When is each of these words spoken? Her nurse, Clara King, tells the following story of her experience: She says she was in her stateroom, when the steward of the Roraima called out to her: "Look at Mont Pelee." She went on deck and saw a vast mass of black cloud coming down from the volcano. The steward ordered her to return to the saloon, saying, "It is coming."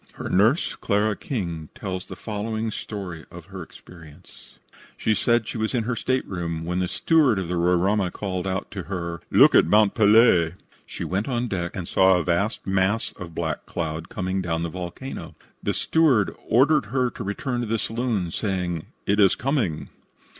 Her 0.13 0.29
nurse, 0.31 0.73
Clara 0.73 1.15
King, 1.15 1.69
tells 1.75 2.07
the 2.07 2.15
following 2.15 2.71
story 2.71 3.25
of 3.29 3.45
her 3.53 3.61
experience: 3.61 4.57
She 4.97 5.13
says 5.13 5.43
she 5.45 5.59
was 5.59 5.75
in 5.75 5.83
her 5.83 5.95
stateroom, 5.95 6.65
when 6.65 6.79
the 6.79 6.87
steward 6.87 7.37
of 7.37 7.47
the 7.47 7.55
Roraima 7.55 8.09
called 8.11 8.47
out 8.47 8.71
to 8.71 8.83
her: 8.85 9.21
"Look 9.29 9.53
at 9.53 9.67
Mont 9.67 9.93
Pelee." 9.93 10.55
She 10.87 11.03
went 11.03 11.27
on 11.27 11.47
deck 11.47 11.75
and 11.75 11.87
saw 11.87 12.17
a 12.17 12.23
vast 12.23 12.65
mass 12.65 13.11
of 13.11 13.35
black 13.35 13.67
cloud 13.67 14.09
coming 14.09 14.41
down 14.41 14.61
from 14.61 14.63
the 14.63 14.69
volcano. 14.69 15.35
The 15.61 15.75
steward 15.75 16.35
ordered 16.47 16.87
her 16.87 17.11
to 17.11 17.23
return 17.23 17.61
to 17.61 17.67
the 17.67 17.77
saloon, 17.77 18.31
saying, 18.31 18.87
"It 19.05 19.19
is 19.19 19.35
coming." 19.35 19.89